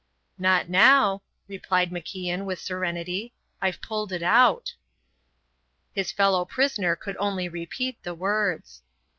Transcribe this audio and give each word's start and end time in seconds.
"Not 0.39 0.67
now," 0.67 1.21
replied 1.47 1.91
MacIan 1.91 2.43
with 2.43 2.59
serenity. 2.59 3.33
"I've 3.61 3.83
pulled 3.83 4.11
it 4.11 4.23
out." 4.23 4.73
His 5.93 6.11
fellow 6.11 6.43
prisoner 6.43 6.95
could 6.95 7.17
only 7.19 7.47
repeat 7.47 8.01
the 8.01 8.15
words. 8.15 8.81